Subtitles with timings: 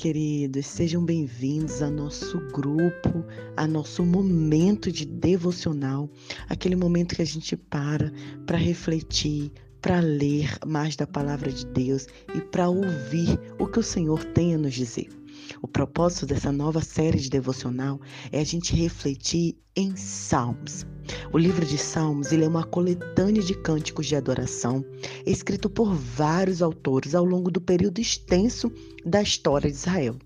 [0.00, 3.22] queridos, sejam bem-vindos a nosso grupo,
[3.54, 6.08] a nosso momento de devocional,
[6.48, 8.10] aquele momento que a gente para
[8.46, 9.52] para refletir,
[9.82, 14.54] para ler mais da palavra de Deus e para ouvir o que o Senhor tem
[14.54, 15.19] a nos dizer.
[15.62, 18.00] O propósito dessa nova série de devocional
[18.32, 20.86] é a gente refletir em Salmos.
[21.32, 24.84] O livro de Salmos ele é uma coletânea de cânticos de adoração,
[25.26, 28.70] escrito por vários autores ao longo do período extenso
[29.04, 30.16] da história de Israel.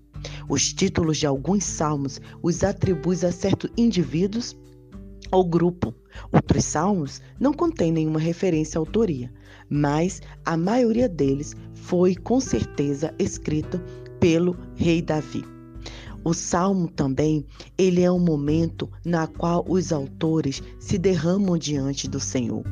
[0.49, 4.55] Os títulos de alguns salmos os atribuem a certos indivíduos
[5.31, 5.93] ou grupo.
[6.31, 9.31] Outros salmos não contêm nenhuma referência à autoria,
[9.69, 13.83] mas a maioria deles foi com certeza escrita
[14.19, 15.43] pelo rei Davi.
[16.23, 17.45] O salmo também,
[17.77, 22.63] ele é um momento na qual os autores se derramam diante do Senhor.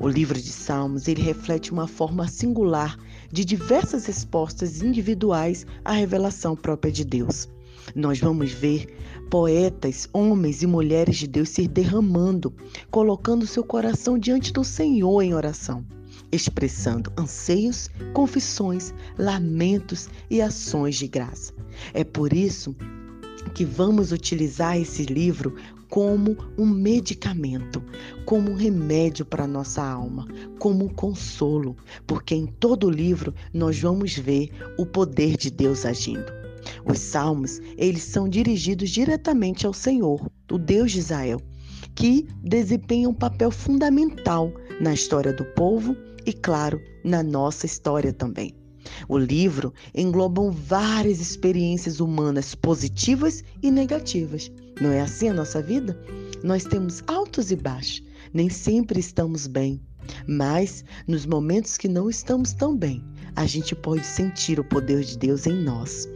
[0.00, 2.98] O livro de Salmos, ele reflete uma forma singular
[3.30, 7.48] de diversas respostas individuais à revelação própria de Deus.
[7.94, 8.88] Nós vamos ver
[9.30, 12.52] poetas, homens e mulheres de Deus se derramando,
[12.90, 15.84] colocando seu coração diante do Senhor em oração
[16.30, 21.52] expressando anseios, confissões, lamentos e ações de graça.
[21.94, 22.74] É por isso
[23.54, 25.54] que vamos utilizar esse livro
[25.88, 27.82] como um medicamento,
[28.26, 30.26] como um remédio para nossa alma,
[30.58, 35.86] como um consolo, porque em todo o livro nós vamos ver o poder de Deus
[35.86, 36.38] agindo.
[36.84, 41.40] Os salmos, eles são dirigidos diretamente ao Senhor, o Deus de Israel,
[41.98, 48.54] que desempenha um papel fundamental na história do povo e, claro, na nossa história também.
[49.08, 54.48] O livro engloba várias experiências humanas positivas e negativas.
[54.80, 56.00] Não é assim a nossa vida?
[56.44, 58.00] Nós temos altos e baixos,
[58.32, 59.82] nem sempre estamos bem,
[60.24, 63.02] mas nos momentos que não estamos tão bem,
[63.34, 66.08] a gente pode sentir o poder de Deus em nós.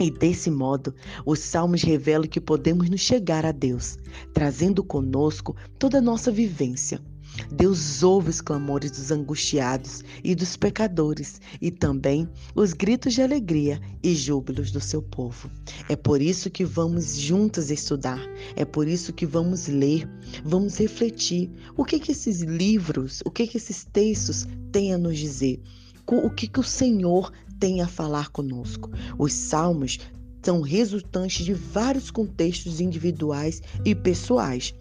[0.00, 0.94] E desse modo,
[1.24, 3.96] os salmos revelam que podemos nos chegar a Deus,
[4.32, 7.00] trazendo conosco toda a nossa vivência
[7.50, 13.80] Deus ouve os clamores dos angustiados e dos pecadores e também os gritos de alegria
[14.02, 15.50] e júbilos do seu povo.
[15.88, 18.20] É por isso que vamos juntos estudar,
[18.54, 20.08] é por isso que vamos ler,
[20.44, 25.18] vamos refletir o que, que esses livros, o que, que esses textos têm a nos
[25.18, 25.60] dizer,
[26.06, 27.32] o que, que o Senhor
[27.64, 28.90] tem a falar conosco.
[29.18, 29.98] Os salmos
[30.42, 34.74] são resultantes de vários contextos individuais e pessoais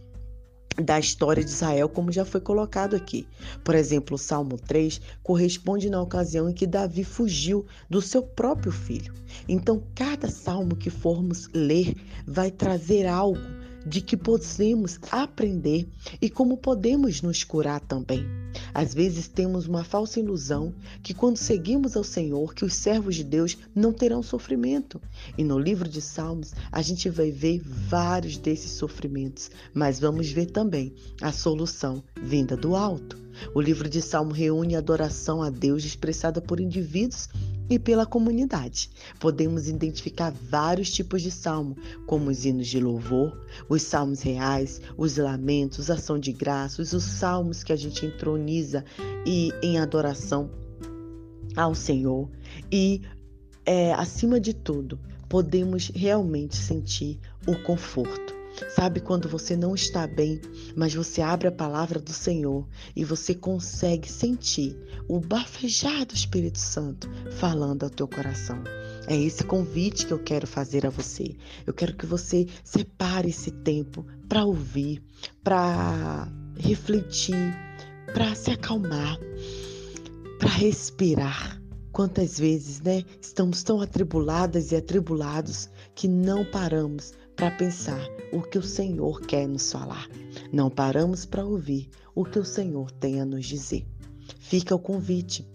[0.83, 3.25] da história de Israel, como já foi colocado aqui.
[3.63, 8.73] Por exemplo, o Salmo 3 corresponde na ocasião em que Davi fugiu do seu próprio
[8.73, 9.13] filho.
[9.47, 11.95] Então, cada salmo que formos ler
[12.27, 13.39] vai trazer algo
[13.85, 15.87] de que podemos aprender
[16.21, 18.25] e como podemos nos curar também.
[18.73, 23.23] Às vezes temos uma falsa ilusão que quando seguimos ao Senhor, que os servos de
[23.23, 25.01] Deus não terão sofrimento.
[25.37, 30.47] E no livro de Salmos, a gente vai ver vários desses sofrimentos, mas vamos ver
[30.47, 33.21] também a solução vinda do alto.
[33.53, 37.27] O livro de Salmo reúne a adoração a Deus expressada por indivíduos
[37.73, 38.89] e pela comunidade.
[39.19, 41.75] Podemos identificar vários tipos de salmo,
[42.05, 43.35] como os hinos de louvor,
[43.67, 48.85] os salmos reais, os lamentos, ação de graças, os salmos que a gente entroniza
[49.25, 50.51] e em adoração
[51.55, 52.29] ao Senhor.
[52.71, 53.01] E,
[53.65, 58.32] é, acima de tudo, podemos realmente sentir o conforto
[58.75, 60.39] Sabe quando você não está bem,
[60.75, 64.77] mas você abre a palavra do Senhor e você consegue sentir
[65.07, 68.63] o bafejar do Espírito Santo falando ao teu coração.
[69.07, 71.35] É esse convite que eu quero fazer a você.
[71.65, 75.01] Eu quero que você separe esse tempo para ouvir,
[75.43, 76.27] para
[76.57, 77.53] refletir,
[78.13, 79.17] para se acalmar,
[80.39, 81.62] para respirar.
[81.93, 88.01] Quantas vezes, né, estamos tão atribuladas e atribulados que não paramos para pensar
[88.33, 90.09] o que o Senhor quer nos falar.
[90.51, 93.85] Não paramos para ouvir o que o Senhor tem a nos dizer.
[94.39, 95.47] Fica o convite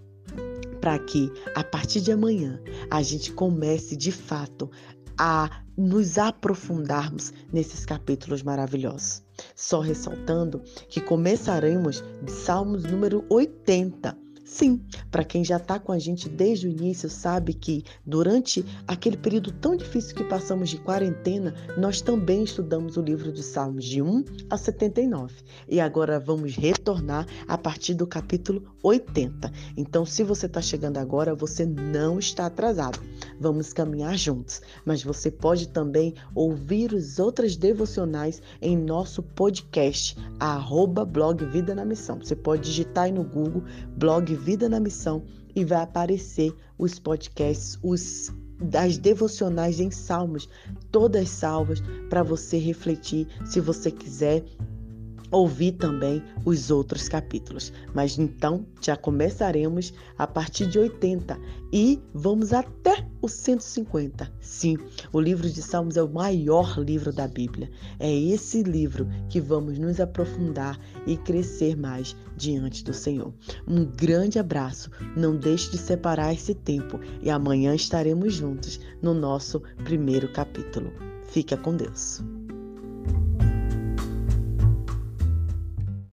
[0.81, 4.70] para que a partir de amanhã a gente comece de fato
[5.19, 9.25] a nos aprofundarmos nesses capítulos maravilhosos.
[9.56, 14.81] Só ressaltando que começaremos de Salmos número 80 Sim,
[15.11, 19.53] para quem já está com a gente desde o início, sabe que durante aquele período
[19.53, 24.25] tão difícil que passamos de quarentena, nós também estudamos o livro de Salmos de 1
[24.49, 25.35] a 79.
[25.69, 29.53] E agora vamos retornar a partir do capítulo 80.
[29.77, 33.01] Então, se você está chegando agora, você não está atrasado.
[33.39, 34.62] Vamos caminhar juntos.
[34.83, 41.85] Mas você pode também ouvir as outras devocionais em nosso podcast, arroba blog Vida na
[41.85, 42.19] Missão.
[42.19, 43.62] Você pode digitar aí no Google
[43.94, 45.23] blog Vida na Missão
[45.55, 50.49] e vai aparecer os podcasts, os das devocionais em Salmos,
[50.90, 54.44] todas salvas para você refletir, se você quiser
[55.31, 57.73] ouvir também os outros capítulos.
[57.95, 61.39] Mas então já começaremos a partir de 80
[61.73, 64.31] e vamos até o 150.
[64.41, 64.77] Sim,
[65.13, 67.71] o livro de Salmos é o maior livro da Bíblia.
[67.99, 73.33] É esse livro que vamos nos aprofundar e crescer mais diante do Senhor.
[73.67, 74.91] Um grande abraço.
[75.17, 80.93] Não deixe de separar esse tempo e amanhã estaremos juntos no nosso primeiro capítulo.
[81.25, 82.23] Fica com Deus.